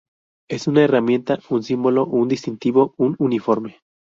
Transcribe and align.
Es 0.49 0.65
una 0.67 0.83
herramienta, 0.83 1.37
un 1.51 1.61
símbolo, 1.61 2.07
un 2.07 2.27
distintivo, 2.27 2.95
un 2.97 3.15
uniforme? 3.19 3.83